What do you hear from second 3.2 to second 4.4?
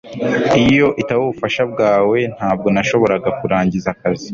kurangiza akazi